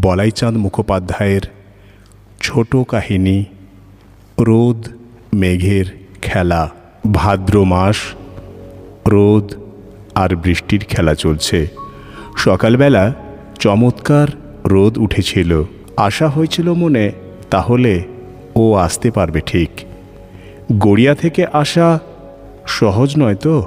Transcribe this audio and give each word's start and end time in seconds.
বলাইচাঁদ 0.00 0.56
মুখোপাধ্যায়ের 0.56 1.40
ছোট 2.40 2.76
কাহিনী, 2.76 3.44
রোদ 4.40 4.88
মেঘের 5.34 5.84
খেলা, 6.22 6.70
ভাদ্র 7.14 7.64
মাস, 7.64 7.96
রোদ 9.08 9.54
আর 10.14 10.36
বৃষ্টির 10.36 10.84
খেলা 10.88 11.14
চলছে। 11.14 11.66
সকালবেলা 12.36 13.14
চমৎকার 13.58 14.28
রোদ 14.66 14.98
উঠেছিল। 14.98 15.62
আশা 15.96 16.28
হয়েছিল 16.28 16.72
মনে, 16.72 17.12
তাহলে 17.50 18.02
ও 18.56 18.74
আসতে 18.74 19.10
পারবে 19.10 19.40
ঠিক। 19.40 19.70
গড়িয়া 20.78 21.14
থেকে 21.14 21.46
আসা 21.52 21.98
সহজ 22.66 23.14
নয় 23.18 23.34
তো? 23.34 23.62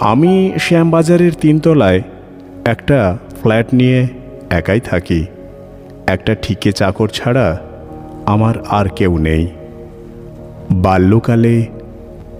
আমি 0.00 0.52
শ্যামবাজারের 0.58 1.32
তিনতলায় 1.32 2.02
একটা 2.64 3.18
ফ্ল্যাট 3.42 3.66
নিয়ে 3.72 4.06
একাই 4.50 4.80
থাকি। 4.80 5.26
একটা 6.06 6.34
ঠিকে 6.34 6.72
চাকর 6.72 7.08
ছাড়া 7.08 7.60
আমার 8.26 8.54
আর 8.68 8.88
কেউ 8.88 9.18
নেই। 9.18 9.46
বাল্যকালে 10.70 11.66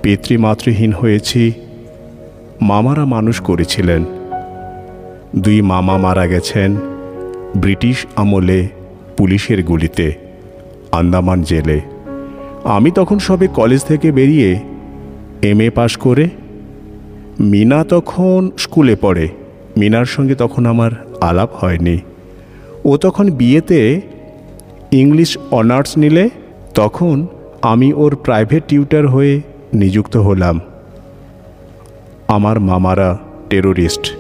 পিতৃমাতৃহীন 0.02 0.92
হয়েছি। 0.92 1.52
মামারা 2.60 3.04
মানুষ 3.04 3.40
করেছিলেন। 3.40 4.04
দুই 5.36 5.60
মামা 5.60 5.96
মারা 5.98 6.26
গেছেন 6.26 6.76
ব্রিটিশ 7.56 8.06
আমলে 8.16 8.68
পুলিশের 9.16 9.64
গুলিতে, 9.64 10.14
আন্দামান 10.92 11.42
জেলে। 11.42 11.80
আমি 12.64 12.90
তখন 12.90 13.18
সবে 13.18 13.46
কলেজ 13.46 13.82
থেকে 13.82 14.12
বেরিয়ে 14.12 14.58
এম 15.42 15.60
এ 15.60 15.70
পাশ 15.70 15.96
করে 15.96 16.28
মিনা 17.40 17.84
তখন 17.84 18.50
স্কুলে 18.58 18.96
পড়ে। 18.96 19.28
মিনার 19.76 20.04
সঙ্গে 20.04 20.34
তখন 20.34 20.66
আমার 20.66 20.90
আলাপ 21.20 21.48
হয়নি। 21.54 21.98
ও 22.84 22.96
তখন 22.96 23.30
বিয়েতে 23.30 24.00
ইংলিশ 24.92 25.38
অনার্স 25.50 25.98
নিলে 25.98 26.30
তখন 26.74 27.26
আমি 27.62 27.92
ওর 27.92 28.16
প্রাইভেট 28.16 28.64
টিউটার 28.68 29.06
হয়ে 29.08 29.40
নিযুক্ত 29.74 30.16
হলাম। 30.16 30.60
আমার 32.28 32.60
মামারা 32.60 33.18
টেরোরিস্ট। 33.50 34.16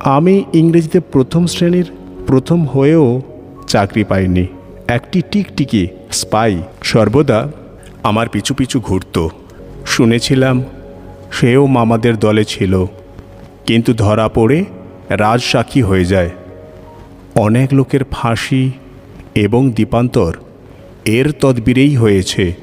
আমি 0.00 0.44
ইংরেজিতে 0.52 1.00
প্রথম 1.00 1.46
শ্রেণির 1.46 1.90
প্রথম 2.26 2.66
হয়েও 2.66 3.22
চাকরি 3.66 4.04
পাইনি। 4.04 4.46
একটি 4.88 5.22
টিকটিকি 5.30 5.88
স্পাই 6.10 6.62
সর্বদা 6.82 7.48
আমার 8.02 8.28
পিছু 8.28 8.54
পিছু 8.54 8.80
ঘুরত। 8.80 9.28
শুনেছিলাম 9.86 10.64
সেও 11.32 11.66
মামাদের 11.66 12.16
দলে 12.16 12.44
ছিল। 12.44 12.84
কিন্তু 13.66 13.94
ধরা 13.94 14.28
পড়ে 14.28 14.64
রাজসাক্ষী 15.08 15.82
হয়ে 15.82 16.04
যায়। 16.04 16.30
অনেক 17.34 17.74
লোকের 17.74 18.04
ফাঁসি 18.10 18.72
এবং 19.34 19.70
দ্বীপান্তর 19.70 20.36
এর 21.04 21.32
তদবিরেই 21.32 21.96
হয়েছে। 21.96 22.54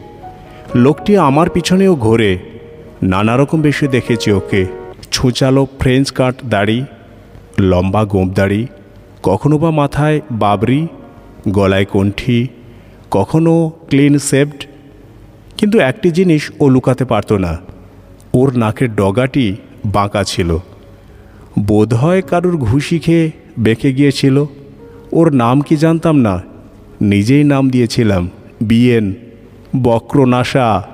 লোকটি 0.76 1.18
আমার 1.18 1.50
পিছনেও 1.50 1.96
ঘোরে। 1.96 2.40
নানা 3.04 3.38
রকম 3.38 3.62
বেশি 3.62 3.88
দেখেছি 3.88 4.32
ওকে। 4.32 4.66
ছুচালো 5.12 5.68
ফ্রেঞ্চ 5.80 6.12
কাট 6.12 6.36
দাড়ি, 6.46 6.86
লম্বা 7.60 8.06
গোঁপ 8.06 8.28
দাড়ি, 8.28 8.68
কখনো 9.24 9.58
বা 9.58 9.72
মাথায় 9.72 10.22
বাবরি, 10.32 10.88
গলায় 11.50 11.86
কণ্ঠি, 11.86 12.48
কখনো 13.12 13.72
ক্লিন 13.88 14.18
সেভড 14.18 14.64
কিন্তু 15.58 15.80
একটি 15.80 16.12
জিনিস 16.12 16.52
ও 16.60 16.70
লুকাতে 16.70 17.06
পারত 17.06 17.34
না। 17.34 17.58
ওর 18.34 18.58
নাকের 18.58 18.96
ডগাটি 18.96 19.56
বাঁকা 19.86 20.24
ছিল। 20.24 20.58
বোধহয় 21.60 22.22
কারুর 22.22 22.58
ঘুষি 22.58 23.00
খেয়ে 23.00 23.32
বেঁকে 23.60 23.94
গিয়েছিল। 23.94 24.46
ওর 25.12 25.34
নাম 25.34 25.62
কি 25.62 25.76
জানতাম 25.76 26.16
না। 26.16 26.42
নিজেই 27.02 27.44
নাম 27.44 27.70
দিয়েছিলাম, 27.70 28.30
বিএন, 28.62 29.14
বক্রনাশা। 29.84 30.88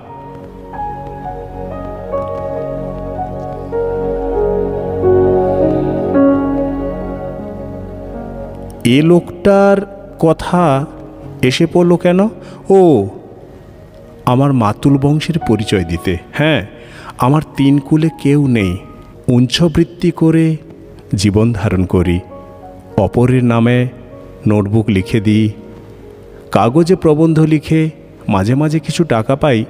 এ 8.85 9.01
লোকটার 9.01 9.77
কথা 10.19 10.85
এসে 11.41 11.65
পড়ল 11.65 11.95
কেন? 11.95 12.19
ও, 12.69 13.07
আমার 14.25 14.53
মাতুল 14.53 14.97
বংশের 14.97 15.39
পরিচয় 15.47 15.83
দিতে। 15.83 16.17
হ্যাঁ 16.33 16.65
আমার 17.17 17.41
তিন 17.57 17.79
কুলে 17.79 18.09
কেউ 18.21 18.47
নেই। 18.47 18.77
উঞ্চবৃত্তি 19.29 20.11
করে 20.11 20.57
জীবন 21.15 21.53
ধারণ 21.53 21.85
করি। 21.85 22.19
অপরের 22.97 23.43
নামে 23.43 23.87
নোটবুক 24.47 24.89
লিখে 24.89 25.21
দিই। 25.21 25.51
কাগজে 26.51 26.95
প্রবন্ধ 26.95 27.39
লিখে 27.39 27.89
মাঝে 28.27 28.55
মাঝে 28.55 28.79
কিছু 28.79 29.03
টাকা 29.03 29.35
পাই। 29.35 29.65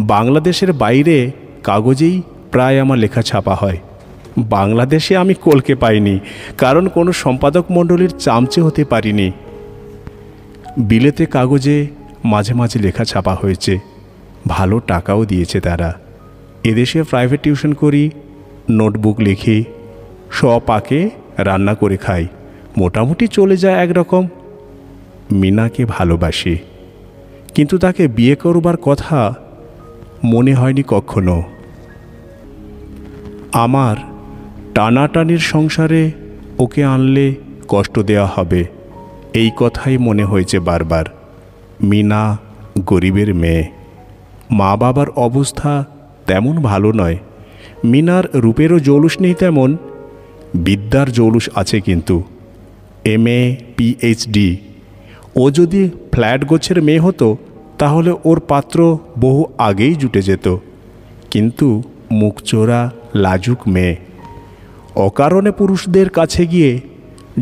বাংলাদেশের 0.00 0.72
বাইরে 0.72 1.30
কাগজেই 1.64 2.22
প্রায় 2.50 2.80
আমার 2.80 2.98
লেখা 2.98 3.22
ছাপা 3.22 3.54
হয়। 3.54 3.78
বাংলাদেশে 4.38 5.16
আমি 5.16 5.34
কলকে 5.34 5.74
পাইনি, 5.74 6.18
কারণ 6.58 6.88
কোনো 6.88 7.12
সম্পাদক 7.12 7.64
মণ্ডলীর 7.70 8.10
চামচে 8.10 8.60
হতে 8.60 8.84
পারিনি। 8.84 9.32
বিলেতে 10.78 11.26
কাগজে 11.26 11.86
মাঝে 12.24 12.54
মাঝে 12.54 12.78
লেখা 12.78 13.04
ছাপা 13.04 13.34
হয়েছে। 13.34 13.78
ভালো 14.46 14.80
টাকাও 14.80 15.24
দিয়েছে 15.24 15.60
তারা। 15.60 15.94
এদেশে 16.64 17.02
প্রাইভেট 17.02 17.40
টিউশন 17.40 17.72
করি 17.72 18.10
নোটবুক 18.70 19.20
লিখি 19.20 19.64
পাকে 20.66 21.10
রান্না 21.38 21.74
করে 21.74 21.96
খাই। 21.96 22.26
মোটামুটি 22.76 23.28
চলে 23.28 23.56
যায় 23.56 23.84
একরকম। 23.84 24.28
মিনাকে 25.32 25.84
ভালোবাসি। 25.84 26.58
কিন্তু 27.54 27.78
তাকে 27.78 28.08
বিয়ে 28.08 28.34
করবার 28.34 28.76
কথা 28.76 29.34
মনে 30.24 30.54
হয়নি 30.54 30.82
কখনো। 30.88 31.42
আমার 33.52 33.96
টানাটানির 34.74 35.38
সংসারে 35.38 36.12
ওকে 36.58 36.84
আনলে 36.84 37.34
কষ্ট 37.68 37.98
দেওয়া 37.98 38.28
হবে, 38.34 38.64
এই 39.34 39.50
কথাই 39.56 39.98
মনে 39.98 40.24
হয়েছে 40.24 40.58
বারবার। 40.58 41.04
মিনা 41.82 42.38
গরিবের 42.78 43.34
মেয়ে। 43.34 43.64
মা 44.50 44.76
বাবার 44.76 45.10
অবস্থা 45.10 45.84
তেমন 46.26 46.62
ভালো 46.62 46.92
নয়। 46.92 47.18
মিনার 47.84 48.24
রূপেরও 48.34 48.78
জৌলুস 48.78 49.20
নেই 49.20 49.34
তেমন, 49.34 49.76
বিদ্যার 50.54 51.12
জৌলুস 51.12 51.50
আছে 51.54 51.80
কিন্তু। 51.80 52.22
M 53.04 53.26
A, 53.26 53.56
PhD. 53.76 54.56
ও 55.36 55.50
যদি 55.50 55.90
ফ্ল্যাট 56.12 56.44
গোছের 56.44 56.82
মেয়ে 56.82 56.98
হতো, 56.98 57.36
তাহলে 57.78 58.14
ওর 58.24 58.40
পাত্র 58.40 58.98
বহু 59.18 59.44
আগেই 59.58 59.94
জুটে 59.94 60.22
যেত। 60.22 60.56
কিন্তু 61.30 61.82
মুখচোরা, 62.10 62.90
লাজুক 63.14 63.68
মেয়ে। 63.68 63.96
অকারণে 64.96 65.50
পুরুষদের 65.50 66.08
কাছে 66.08 66.46
গিয়ে 66.46 66.80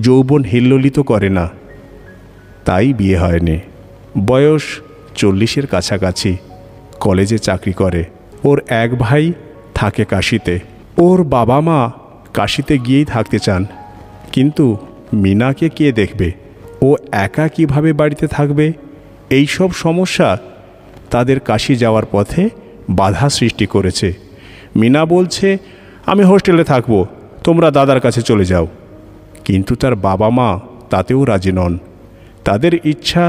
যৌবন 0.00 0.42
হিল্লোলিত 0.42 1.00
করে 1.00 1.30
না। 1.30 1.50
তাই 2.64 2.92
বিয়ে 2.92 3.16
হয়নি। 3.16 3.58
বয়স 4.26 4.62
চল্লিশের 5.14 5.66
কাছাকাছি। 5.66 6.36
কলেজে 7.00 7.38
চাকরি 7.38 7.72
করে। 7.72 8.04
ওর 8.44 8.62
এক 8.68 8.98
ভাই 8.98 9.32
থাকে 9.74 10.04
কাশিতে। 10.04 10.54
ওর 10.98 11.18
বাবা 11.24 11.58
মা 11.60 11.80
কাশিতে 12.34 12.74
গিয়েই 12.78 13.04
থাকতে 13.04 13.38
চান, 13.38 13.62
কিন্তু 14.32 14.64
মিনাকে 15.12 15.68
কে 15.68 15.86
দেখবে? 15.92 16.28
ও 16.82 16.88
একা 17.24 17.46
কীভাবে 17.48 17.90
বাড়িতে 17.92 18.26
থাকবে? 18.26 18.66
এই 19.30 19.46
সব 19.46 19.70
সমস্যা 19.84 20.28
তাদের 21.10 21.38
কাশি 21.40 21.74
যাওয়ার 21.76 22.06
পথে 22.12 22.42
বাধা 22.90 23.26
সৃষ্টি 23.28 23.66
করেছে। 23.66 24.08
মিনা 24.76 25.02
বলছে, 25.06 25.48
আমি 26.06 26.22
হোস্টেলে 26.24 26.64
থাকব, 26.64 26.92
তোমরা 27.44 27.68
দাদার 27.70 28.00
কাছে 28.00 28.22
চলে 28.22 28.44
যাও। 28.44 28.66
কিন্তু 29.44 29.72
তার 29.74 29.94
বাবা 30.06 30.28
মা 30.30 30.50
তাতেও 30.90 31.20
রাজি 31.24 31.52
নন। 31.52 31.72
তাদের 32.44 32.72
ইচ্ছা, 32.84 33.24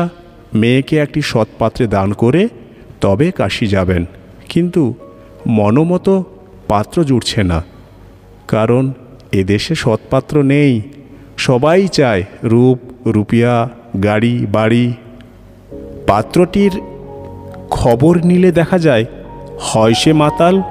মেয়েকে 0.53 0.95
একটি 0.97 1.21
সৎপাত্রে 1.21 1.85
দান 1.87 2.09
করে 2.13 2.41
তবে 3.01 3.27
কাশি 3.31 3.65
যাবেন। 3.67 4.03
কিন্তু 4.49 4.83
মনোমতো 5.47 6.13
পাত্র 6.67 7.03
জুড়ছে 7.03 7.43
না। 7.43 7.63
কারণ 8.47 8.93
এদেশে 9.31 9.75
সৎপাত্র 9.75 10.41
নেই। 10.41 10.81
সবাই 11.37 11.87
চায় 11.87 12.23
রূপ, 12.43 13.07
রুপিয়া, 13.07 13.69
গাড়ি, 14.03 14.45
বাড়ি। 14.51 14.93
পাত্রটির 16.07 16.81
খবর 17.69 18.17
নিলে 18.25 18.51
দেখা 18.51 18.77
যায়, 18.77 19.05
হয় 19.59 19.93
সে 19.93 20.13
মাতাল, 20.13 20.61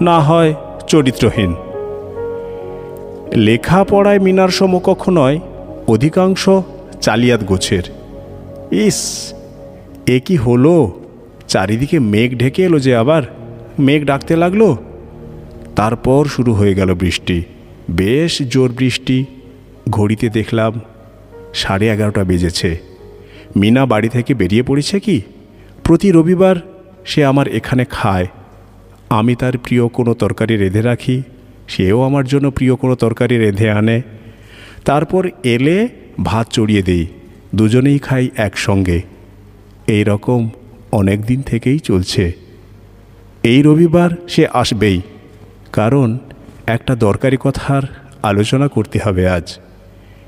না 0.00 0.20
হয় 0.20 0.54
চরিত্রহীন। 0.88 1.54
লেখাপড়ায় 3.34 4.18
মিনার 4.18 4.48
সমকক্ষ 4.48 5.08
নয়, 5.08 5.40
অধিকাংশ 5.88 6.48
চালিয়াত 7.00 7.44
গোছের। 7.44 7.82
ইস, 8.72 9.32
এ 10.06 10.20
কি 10.24 10.36
হলো? 10.36 11.00
চারিদিকে 11.48 11.98
মেঘ 11.98 12.38
ঢেকে 12.38 12.62
এলো 12.62 12.78
যে 12.78 12.96
আবার। 12.96 13.22
মেঘ 13.78 14.04
ডাকতে 14.04 14.36
লাগল? 14.36 14.76
তারপর 15.76 16.26
শুরু 16.26 16.54
হয়ে 16.54 16.74
গেল 16.74 16.94
বৃষ্টি। 16.94 17.42
বেশ 17.90 18.42
জোর 18.42 18.72
বৃষ্টি। 18.72 19.24
ঘড়িতে 19.90 20.28
দেখলাম 20.28 20.80
সাড়ে 21.54 21.88
এগারোটা 21.88 22.24
বেজেছে। 22.24 22.78
মিনা 23.56 23.86
বাড়ি 23.86 24.08
থেকে 24.08 24.34
বেরিয়ে 24.34 24.62
পড়েছে 24.62 25.00
কি? 25.00 25.22
প্রতি 25.84 26.10
রবিবার 26.10 26.56
সে 27.04 27.24
আমার 27.24 27.48
এখানে 27.48 27.84
খায়। 27.90 28.26
আমি 29.10 29.34
তার 29.34 29.58
প্রিয় 29.58 29.88
কোনো 29.88 30.14
তরকারি 30.14 30.56
রেঁধে 30.56 30.82
রাখি। 30.82 31.22
সেও 31.68 32.02
আমার 32.02 32.24
জন্য 32.24 32.50
প্রিয় 32.50 32.76
কোনো 32.76 32.94
তরকারি 32.94 33.38
রেঁধে 33.38 33.70
আনে। 33.70 34.02
তারপর 34.84 35.30
এলে 35.44 35.88
ভাত 36.24 36.50
চড়িয়ে 36.50 36.82
দেই। 36.82 37.06
দুজনেই 37.54 37.98
খাই 37.98 38.28
একসঙ্গে। 38.36 39.02
এই 39.86 40.04
রকম 40.04 40.48
অনেক 40.92 41.22
দিন 41.22 41.42
থেকেই 41.42 41.78
চলছে। 41.78 42.32
এই 43.42 43.62
রবিবার 43.62 44.10
সে 44.28 44.46
আসবেই। 44.46 45.00
কারণ 45.76 46.18
একটা 46.66 46.92
দরকারি 46.96 47.36
কথার 47.40 47.82
আলোচনা 48.22 48.68
করতে 48.68 48.98
হবে 49.04 49.28
আজ। 49.28 49.46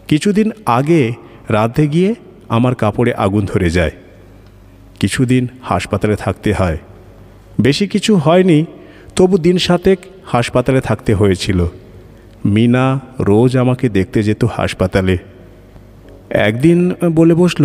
কিছুদিন 0.08 0.50
আগে 0.66 1.02
রাতে 1.48 1.86
গিয়ে 1.86 2.10
আমার 2.48 2.74
কাপড়ে 2.74 3.12
আগুন 3.14 3.44
ধরে 3.44 3.70
যায়। 3.70 3.90
কিছুদিন 5.00 5.48
হাসপাতালে 5.62 6.16
থাকতে 6.16 6.52
হয়। 6.52 6.78
বেশি 7.60 7.86
কিছু 7.86 8.16
হয়নি, 8.16 8.64
তবু 9.16 9.38
দিন 9.38 9.58
সাতেক 9.58 9.98
হাসপাতালে 10.24 10.80
থাকতে 10.80 11.14
হয়েছিল। 11.14 11.66
মিনা 12.44 13.00
রোজ 13.20 13.56
আমাকে 13.56 13.88
দেখতে 13.88 14.22
যেত 14.22 14.42
হাসপাতালে। 14.44 15.16
একদিন 16.30 16.78
বলে 17.14 17.34
বসল, 17.34 17.64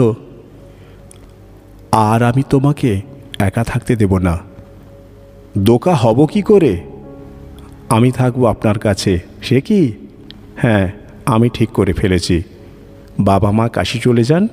আর 1.91 2.24
আমি 2.24 2.44
তোমাকে 2.50 3.01
একা 3.39 3.63
থাকতে 3.63 3.95
দেব 3.95 4.18
না। 4.18 4.35
দোকা 5.57 5.94
হব 5.95 6.25
কি 6.25 6.41
করে? 6.41 6.93
আমি 7.94 8.12
থাকব 8.12 8.45
আপনার 8.45 8.80
কাছে। 8.80 9.19
সে 9.42 9.62
কি? 9.62 9.92
হ্যাঁ 10.56 10.92
আমি 11.25 11.50
ঠিক 11.50 11.69
করে 11.69 11.94
ফেলেছি। 11.94 12.44
বাবা 13.19 13.51
মা 13.51 13.68
কাশি 13.68 14.00
চলে 14.00 14.24
যান। 14.24 14.48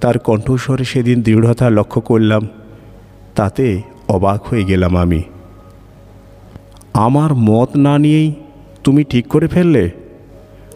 তার 0.00 0.18
কণ্ঠস্বরে 0.18 0.84
সেদিন 0.84 1.22
দৃঢ়তা 1.22 1.70
লক্ষ্য 1.70 2.00
করলাম। 2.00 2.48
তাতে 3.34 3.82
অবাক 4.08 4.42
হয়ে 4.42 4.64
গেলাম 4.64 4.96
আমি। 4.96 5.22
আমার 6.94 7.34
মত 7.34 7.76
না 7.76 7.98
নিয়েই 7.98 8.34
তুমি 8.84 9.04
ঠিক 9.04 9.26
করে 9.26 9.46
ফেললে? 9.46 9.90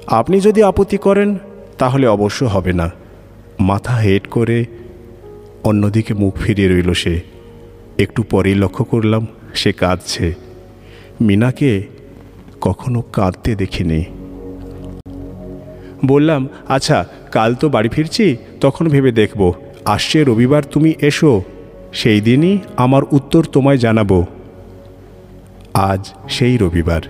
আপনি 0.06 0.40
যদি 0.40 0.62
আপত্তি 0.62 0.96
করেন, 0.96 1.38
তাহলে 1.78 2.06
অবশ্য 2.06 2.44
হবে 2.44 2.72
না। 2.72 2.90
মাথা 3.60 3.94
হেড 3.94 4.28
করে 4.28 4.64
অন্যদিকে 5.64 6.14
মুখ 6.14 6.36
ফিরিয়ে 6.36 6.68
রইল 6.68 6.92
সে। 6.92 7.20
একটু 7.98 8.22
পরেই 8.22 8.54
লক্ষ্য 8.54 8.84
করলাম, 8.84 9.26
সে 9.54 9.72
কাঁদছে। 9.72 10.47
মিনাকে 11.20 11.82
কখনো 12.60 13.02
কাঁদতে 13.02 13.54
দেখিনি। 13.54 14.04
বললাম 16.06 16.48
আচ্ছা 16.68 17.06
কাল 17.32 17.54
তো 17.54 17.68
বাড়ি 17.68 17.88
ফিরছি, 17.88 18.36
তখন 18.60 18.88
ভেবে 18.88 19.12
দেখব। 19.12 19.52
আসছে 19.84 20.24
রবিবার, 20.24 20.64
তুমি 20.64 20.94
এসো। 21.00 21.42
সেই 21.92 22.20
দিনই 22.20 22.58
আমার 22.76 23.02
উত্তর 23.12 23.44
তোমায় 23.44 23.76
জানাব। 23.76 24.24
আজ 25.74 26.12
সেই 26.28 26.56
রবিবার। 26.56 27.02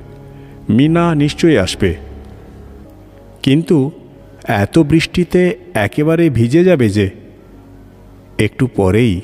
মিনা 0.70 1.14
নিশ্চয়ই 1.14 1.58
আসবে। 1.58 1.94
কিন্তু 3.42 3.90
এত 4.44 4.78
বৃষ্টিতে 4.78 5.58
একেবারে 5.74 6.30
ভিজে 6.30 6.64
যাবে 6.64 6.88
যে, 6.88 7.10
একটু 8.38 8.66
পরেই 8.66 9.20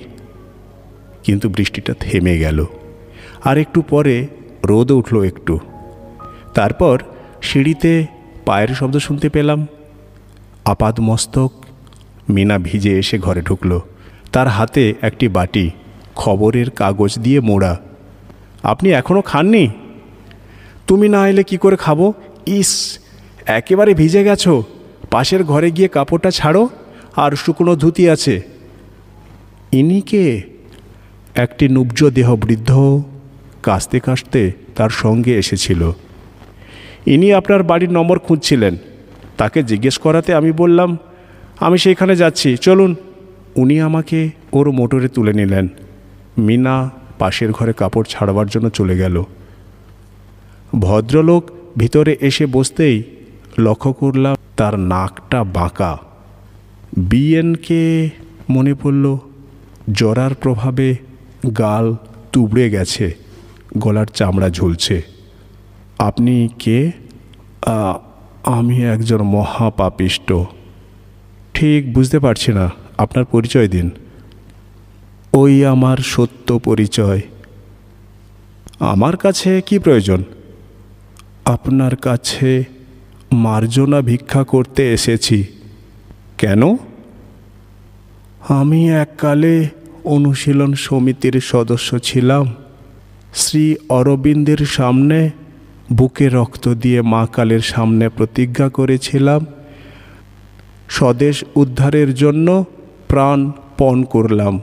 কিন্তু 1.24 1.48
বৃষ্টিটা 1.48 1.94
থেমে 2.00 2.38
গেল। 2.38 2.64
আর 3.44 3.58
একটু 3.58 3.82
পরে 3.82 4.26
রোদ 4.64 4.92
উঠল 4.92 5.22
একটু। 5.22 5.58
তারপর 6.54 6.98
সিঁড়িতে 7.42 8.06
পায়ের 8.46 8.68
শব্দ 8.68 8.96
শুনতে 8.96 9.28
পেলাম। 9.28 9.66
আপাদ 10.64 11.00
মস্তক 11.00 11.52
মিনা 12.30 12.58
ভিজে 12.58 12.98
এসে 12.98 13.18
ঘরে 13.18 13.42
ঢুকল। 13.42 13.80
তার 14.32 14.48
হাতে 14.48 14.94
একটি 15.02 15.28
বাটি, 15.28 15.70
খবরের 16.16 16.70
কাগজ 16.70 17.18
দিয়ে 17.18 17.40
মোড়া। 17.40 17.76
আপনি 18.62 18.90
এখনও 18.90 19.22
খাননি? 19.22 19.68
তুমি 20.86 21.08
না 21.08 21.28
এলে 21.28 21.42
কি 21.42 21.56
করে 21.56 21.76
খাব? 21.76 22.12
ইস, 22.46 22.98
একেবারে 23.46 23.94
ভিজে 23.94 24.24
গেছো। 24.24 24.62
পাশের 25.10 25.44
ঘরে 25.44 25.70
গিয়ে 25.70 25.88
কাপড়টা 25.88 26.30
ছাড়ো, 26.30 26.68
আর 27.16 27.32
শুকনো 27.32 27.76
ধুতি 27.76 28.10
আছে। 28.10 28.42
ইনি 29.72 30.00
কে? 30.00 30.42
একটি 31.34 31.68
নুব্জ 31.68 32.04
দেহ 32.04 32.36
বৃদ্ধ 32.36 32.70
কাশতে 33.66 33.98
কাশতে 34.06 34.42
তার 34.76 34.92
সঙ্গে 35.02 35.32
এসেছিল। 35.42 35.82
ইনি 37.06 37.28
আপনার 37.32 37.62
বাড়ির 37.62 37.92
নম্বর 37.92 38.18
খুঁজছিলেন। 38.18 38.74
তাকে 39.38 39.58
জিজ্ঞেস 39.62 39.96
করাতে 39.98 40.30
আমি 40.34 40.50
বললাম, 40.52 40.90
আমি 41.60 41.76
সেইখানে 41.78 42.14
যাচ্ছি, 42.16 42.48
চলুন। 42.56 42.92
উনি 43.56 43.76
আমাকে 43.80 44.18
ওর 44.52 44.66
মোটরে 44.70 45.08
তুলে 45.08 45.32
নিলেন। 45.32 45.66
মিনা 46.38 46.76
পাশের 47.18 47.50
ঘরে 47.52 47.72
কাপড় 47.72 48.06
ছাড়বার 48.08 48.46
জন্য 48.46 48.66
চলে 48.68 48.94
গেল। 48.98 49.16
ভদ্রলোক 50.80 51.42
ভিতরে 51.78 52.12
এসে 52.20 52.44
বসতেই 52.46 52.96
লক্ষ্য 53.58 53.90
করলাম 53.92 54.34
তার 54.56 54.74
নাকটা 54.92 55.40
বাঁকা। 55.56 55.92
বিএনকে 57.10 57.82
মনে 58.50 58.74
পড়ল, 58.74 59.04
জরার 59.92 60.34
প্রভাবে 60.34 60.88
গাল 61.58 61.86
তুবড়ে 62.32 62.66
গেছে। 62.70 63.06
গলার 63.78 64.06
চামড়া 64.06 64.48
ঝুলছে। 64.50 65.02
আপনি 65.98 66.48
কে? 66.58 66.78
আমি 68.44 68.76
একজন 68.84 69.20
মহাপাপিষ্ট। 69.22 70.32
ঠিক 71.54 71.80
বুঝতে 71.94 72.18
পারছি 72.18 72.50
না, 72.52 72.66
আপনার 72.98 73.24
পরিচয় 73.24 73.68
দিন। 73.68 73.90
ওই 75.32 75.52
আমার 75.64 75.98
সত্য 76.12 76.48
পরিচয়। 76.58 77.20
আমার 78.80 79.14
কাছে 79.16 79.50
কি 79.66 79.76
প্রয়োজন? 79.78 80.20
আপনার 81.44 81.94
কাছে 81.96 82.50
মার্জনা 83.32 84.00
ভিক্ষা 84.00 84.42
করতে 84.44 84.82
এসেছি। 84.92 85.38
কেন? 86.38 86.62
আমি 88.48 88.80
এককালে 88.90 89.54
অনুশীলন 90.04 90.72
সমিতির 90.74 91.36
সদস্য 91.40 91.98
ছিলাম। 91.98 92.44
শ্রী 93.34 93.76
অরবিন্দের 93.88 94.56
সামনে 94.56 95.30
বুকে 95.92 96.28
রক্ত 96.28 96.68
দিয়ে 96.68 97.02
মা 97.02 97.26
কালের 97.26 97.60
সামনে 97.60 98.08
প্রতিজ্ঞা 98.08 98.68
করেছিলাম, 98.68 99.46
স্বদেশ 100.88 101.44
উদ্ধারের 101.56 102.14
জন্য 102.14 102.64
প্রাণ 103.08 103.52
পণ 103.78 104.02
করলাম। 104.02 104.60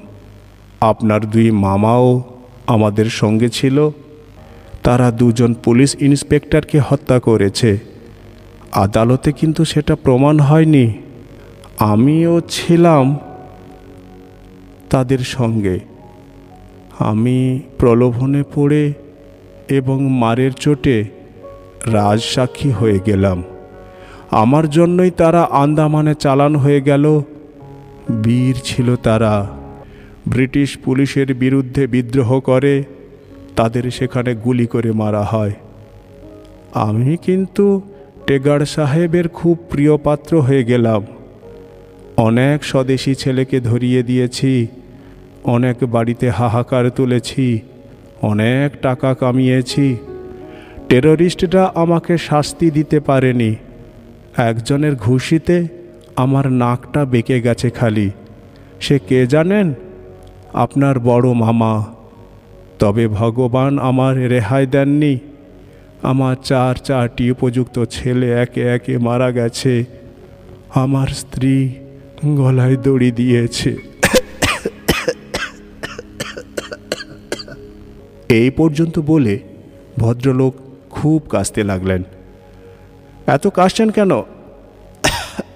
আপনার 0.82 1.26
দুই 1.26 1.52
মামাও 1.52 2.24
আমাদের 2.68 3.06
সঙ্গে 3.06 3.50
ছিল। 3.50 3.90
তারা 4.84 5.12
দুজন 5.12 5.54
পুলিশ 5.54 5.96
ইন্সপেক্টরকে 6.00 6.82
হত্যা 6.88 7.20
করেছে। 7.20 7.80
আদালতে 8.72 9.32
কিন্তু 9.32 9.66
সেটা 9.66 9.96
প্রমাণ 9.96 10.40
হয়নি। 10.40 10.94
আমিও 11.80 12.42
ছিলাম 12.50 13.20
তাদের 14.90 15.20
সঙ্গে। 15.20 15.91
আমি 17.04 17.60
প্রলোভনে 17.78 18.44
পড়ে 18.56 18.94
এবং 19.70 20.10
মারের 20.10 20.54
চোটে 20.54 21.04
রাজসাক্ষী 21.86 22.72
হয়ে 22.72 23.00
গেলাম। 23.06 23.44
আমার 24.32 24.70
জন্যই 24.70 25.12
তারা 25.12 25.42
আন্দামানে 25.42 26.16
চালান 26.16 26.56
হয়ে 26.56 26.82
গেল। 26.82 27.22
বীর 28.24 28.56
ছিল 28.64 28.96
তারা। 28.96 29.50
ব্রিটিশ 30.28 30.78
পুলিশের 30.78 31.34
বিরুদ্ধে 31.34 31.88
বিদ্রোহ 31.88 32.40
করে, 32.40 32.84
তাদের 33.56 33.92
সেখানে 33.92 34.36
গুলি 34.36 34.68
করে 34.68 34.92
মারা 34.92 35.24
হয়। 35.24 35.52
আমি 36.74 37.18
কিন্তু 37.18 37.82
টেগার 38.28 38.60
সাহেবের 38.60 39.28
খুব 39.28 39.58
প্রিয় 39.70 39.98
পাত্র 39.98 40.42
হয়ে 40.42 40.64
গেলাম। 40.64 41.06
অনেক 42.18 42.64
স্বদেশী 42.64 43.16
ছেলেকে 43.16 43.60
ধরিয়ে 43.60 44.04
দিয়েছি। 44.04 44.68
অনেক 45.44 45.84
বাড়িতে 45.84 46.30
হাহাকার 46.30 46.90
তুলেছি, 46.90 47.60
অনেক 48.22 48.82
টাকা 48.82 49.14
কামিয়েছি। 49.14 49.98
টেররিস্টরা 50.90 51.72
আমাকে 51.76 52.18
শাস্তি 52.18 52.72
দিতে 52.72 53.00
পারেনি। 53.00 53.56
একজনের 54.38 54.96
ঘুষিতে 54.96 55.68
আমার 56.16 56.52
নাকটা 56.52 57.06
বেঁকে 57.06 57.42
গেছে 57.42 57.70
খালি। 57.70 58.12
সে 58.80 59.00
কে 59.00 59.28
জানেন? 59.28 59.74
আপনার 60.54 61.00
বড় 61.00 61.34
মামা। 61.34 61.86
তবে 62.80 63.08
ভগবান 63.08 63.80
আমার 63.80 64.30
রেহাই 64.30 64.66
দেননি। 64.66 65.20
আমার 66.02 66.36
চার 66.44 66.76
চারটি 66.76 67.32
উপযুক্ত 67.32 67.84
ছেলে 67.84 68.32
একে 68.32 68.62
একে 68.62 68.98
মারা 68.98 69.32
গেছে। 69.32 69.84
আমার 70.76 71.08
স্ত্রী 71.08 71.70
গলায় 72.26 72.78
দড়ি 72.78 73.12
দিয়েছে। 73.12 73.91
এই 78.40 78.50
পর্যন্ত 78.50 79.00
বলে 79.00 79.40
ভদ্রলোক 79.98 80.54
খুব 80.90 81.20
কাশতে 81.30 81.64
লাগলেন। 81.64 82.04
এত 83.28 83.48
কাশছেন 83.48 83.90
কেন? 83.90 84.12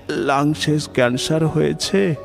লাংসেস 0.10 0.90
ক্যান্সার 0.94 1.46
হয়েছে। 1.46 2.16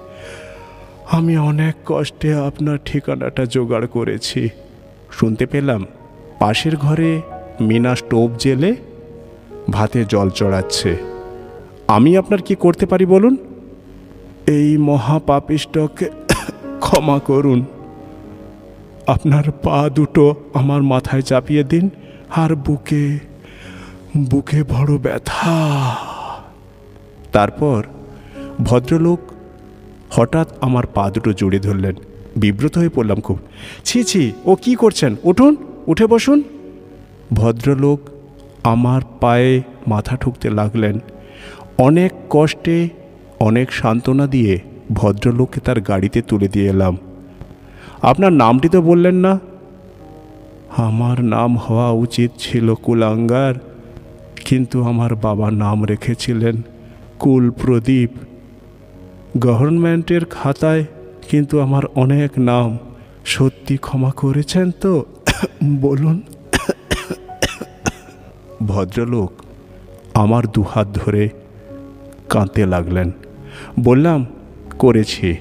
আমি 1.10 1.38
অনেক 1.38 1.74
কষ্টে 1.86 2.34
আপনার 2.34 2.78
ঠিকানাটা 2.84 3.44
জোগাড় 3.44 3.86
করেছি। 3.86 4.48
শুনতে 5.12 5.46
পেলাম 5.46 5.86
পাশের 6.38 6.76
ঘরে 6.76 7.20
মিনা 7.60 7.94
স্টোভ 7.94 8.28
জেলে 8.38 8.76
ভাতে 9.70 10.04
জল 10.08 10.30
চড়াচ্ছে। 10.30 10.96
আমি 11.88 12.16
আপনার 12.16 12.42
কি 12.42 12.54
করতে 12.54 12.86
পারি 12.86 13.06
বলুন? 13.06 13.36
এই 14.46 14.76
মহাপাপিষ্টকে 14.76 16.06
ক্ষমা 16.80 17.18
করুন। 17.18 17.64
আপনার 19.14 19.50
পা 19.50 19.88
দুটো 19.94 20.34
আমার 20.54 20.82
মাথায় 20.82 21.22
চাপিয়ে 21.22 21.64
দিন 21.64 21.90
আর 22.36 22.54
বুকে 22.54 23.18
বুকে 24.30 24.62
বড় 24.62 24.98
ব্যথা। 24.98 25.56
তারপর 27.32 27.84
ভদ্রলোক 28.64 29.20
হঠাৎ 30.10 30.48
আমার 30.60 30.86
পা 30.86 31.10
দুটো 31.10 31.32
জড়িয়ে 31.32 31.62
ধরলেন। 31.62 31.94
বিব্রত 32.36 32.78
হয়ে 32.78 32.88
পড়লাম 32.88 33.20
খুব। 33.20 33.38
ছি 33.84 34.04
ছি, 34.04 34.32
ও 34.44 34.54
কি 34.54 34.74
করছেন? 34.74 35.16
উঠুন, 35.24 35.56
উঠে 35.86 36.06
বসুন। 36.06 36.42
ভদ্রলোক 37.32 38.00
আমার 38.64 39.00
পায়ে 39.20 39.62
মাথা 39.86 40.16
ঠুকতে 40.16 40.50
লাগলেন। 40.50 40.98
অনেক 41.78 42.12
কষ্টে, 42.30 42.88
অনেক 43.40 43.72
সান্ত্বনা 43.72 44.26
দিয়ে 44.26 44.58
ভদ্রলোককে 44.92 45.60
তার 45.60 45.80
গাড়িতে 45.80 46.22
তুলে 46.22 46.48
দিয়ে 46.48 46.66
এলাম। 46.66 46.96
আপনার 48.02 48.32
নামটি 48.32 48.68
তো 48.68 48.82
বললেন 48.82 49.14
না। 49.14 49.40
আমার 50.76 51.24
নাম 51.24 51.56
হওয়া 51.56 51.90
উচিত 51.90 52.30
ছিল 52.38 52.74
কুলাঙ্গার, 52.74 53.54
কিন্তু 54.44 54.82
আমার 54.84 55.14
বাবা 55.14 55.50
নাম 55.50 55.84
রেখেছিলেন 55.84 56.62
কুল 57.18 57.50
প্রদীপ 57.50 58.10
গভর্নমেন্টের 59.38 60.24
খাতায় 60.24 60.84
কিন্তু 61.28 61.60
আমার 61.60 61.82
অনেক 61.94 62.38
নাম। 62.38 62.78
সত্যি 63.24 63.76
ক্ষমা 63.76 64.10
করেছেন 64.10 64.70
তো? 64.80 65.04
বলুন। 65.80 66.22
ভদ্রলোক 68.66 69.32
আমার 70.14 70.46
দুহাত 70.46 70.86
ধরে 70.94 71.28
কাঁদতে 72.28 72.66
লাগলেন। 72.66 73.10
বললাম, 73.80 74.26
করেছি। 74.78 75.36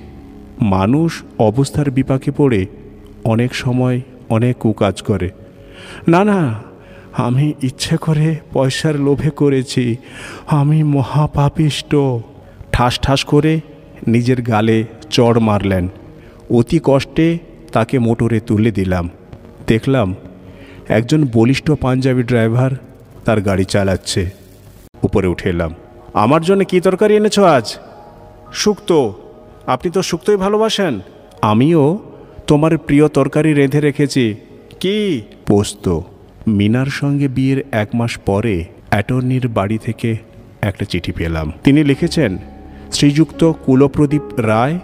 মানুষ 0.62 1.24
অবস্থার 1.40 1.92
বিপাকে 1.92 2.32
পড়ে 2.32 2.66
অনেক 3.24 3.56
সময় 3.56 4.02
অনেক 4.30 4.58
কুকাজ 4.58 5.02
করে। 5.02 5.30
না 6.08 6.24
না, 6.24 6.64
আমি 7.14 7.54
ইচ্ছে 7.62 7.98
করে 7.98 8.36
পয়সার 8.54 9.00
লোভে 9.00 9.30
করেছি। 9.30 9.96
আমি 10.48 10.84
মহাপাপিষ্ট। 10.84 11.96
ঠাস 12.72 13.00
ঠাস 13.00 13.24
করে 13.24 13.60
নিজের 14.08 14.42
গালে 14.42 14.84
চড় 15.10 15.40
মারলেন। 15.40 15.88
অতি 16.50 16.80
কষ্টে 16.84 17.38
তাকে 17.72 18.00
মোটরে 18.00 18.40
তুলে 18.40 18.72
দিলাম। 18.72 19.10
দেখলাম 19.68 20.16
একজন 20.90 21.28
বলিষ্ঠ 21.34 21.72
পাঞ্জাবি 21.72 22.24
ড্রাইভার 22.24 22.72
তার 23.26 23.42
গাড়ি 23.42 23.66
চালাচ্ছে। 23.66 24.30
উপরে 25.04 25.28
উঠে 25.28 25.50
এলাম। 25.50 25.74
আমার 26.14 26.42
জন্য 26.42 26.66
কী 26.66 26.80
তরকারি 26.80 27.16
এনেছো 27.16 27.44
আজ? 27.44 27.78
শুক্তো 28.54 29.14
আপনি 29.70 29.92
তো 29.92 30.02
শুক্তোই 30.02 30.36
ভালোবাসেন। 30.36 31.00
আমিও 31.42 32.00
তোমার 32.48 32.78
প্রিয় 32.78 33.08
তরকারি 33.08 33.54
রেঁধে 33.54 33.80
রেখেছি। 33.80 34.36
কি? 34.80 35.22
পোস্ত। 35.48 36.00
মিনার 36.48 36.86
সঙ্গে 36.86 37.28
বিয়ের 37.28 37.64
এক 37.72 37.90
মাস 37.94 38.18
পরে 38.18 38.66
অ্যাটর্নির 38.90 39.48
বাড়ি 39.48 39.78
থেকে 39.78 40.18
একটা 40.62 40.86
চিঠি 40.86 41.12
পেলাম। 41.12 41.52
তিনি 41.64 41.84
লিখেছেন, 41.84 42.38
শ্রীযুক্ত 42.92 43.52
কুলপ্রদীপ 43.66 44.22
রায় 44.38 44.80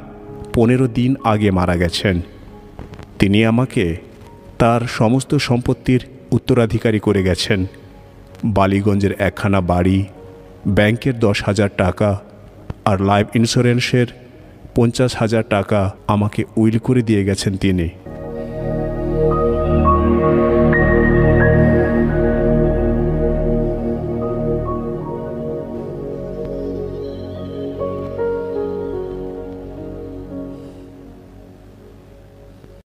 পনেরো 0.54 0.88
দিন 0.88 1.16
আগে 1.24 1.52
মারা 1.52 1.76
গেছেন। 1.76 2.22
তিনি 3.20 3.46
আমাকে 3.46 3.98
তার 4.58 4.82
সমস্ত 4.82 5.36
সম্পত্তির 5.36 6.06
উত্তরাধিকারী 6.32 7.00
করে 7.00 7.24
গেছেন। 7.24 7.66
বালিগঞ্জের 8.46 9.16
একখানা 9.20 9.62
বাড়ি, 9.62 10.04
ব্যাংকের 10.68 11.20
দশ 11.20 11.44
হাজার 11.44 11.70
টাকা 11.78 12.22
আর 12.86 13.02
লাইফ 13.02 13.36
ইন্স্যুরেন্সের 13.36 14.08
পঞ্চাশ 14.76 15.12
হাজার 15.16 15.44
টাকা 15.50 15.80
আমাকে 16.08 16.42
উইল 16.58 16.78
করে 16.78 17.02
দিয়ে 17.02 17.24
গেছেন 17.24 17.58
তিনি। 17.58 17.90